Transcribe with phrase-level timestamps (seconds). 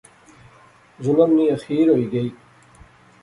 [1.05, 2.29] ظلم نی آخیر ہوئی گئی